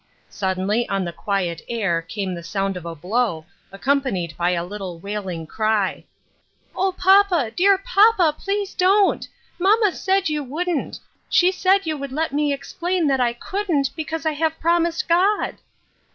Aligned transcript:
Suddenly 0.31 0.89
on 0.89 1.05
the 1.05 1.13
quiet 1.13 1.61
air 1.69 2.01
came 2.01 2.33
the 2.33 2.41
sound 2.41 2.75
of 2.75 2.87
a 2.87 2.95
blow, 2.95 3.45
accompanied 3.71 4.35
by 4.35 4.49
a 4.49 4.65
little 4.65 4.97
wailing 4.97 5.45
cry, 5.45 6.05
—"O, 6.75 6.91
papa, 6.91 7.51
dear 7.55 7.77
papa, 7.77 8.35
please 8.35 8.73
don't! 8.73 9.27
Mamma 9.59 9.91
said 9.91 10.27
you 10.27 10.43
wouldn't; 10.43 10.99
she 11.29 11.51
said 11.51 11.85
you 11.85 11.97
would 11.97 12.11
let 12.11 12.33
me 12.33 12.51
explain 12.51 13.05
that 13.09 13.21
I 13.21 13.33
couldn't, 13.33 13.95
because 13.95 14.25
I 14.25 14.31
have 14.33 14.59
promised 14.59 15.07
God." 15.07 15.57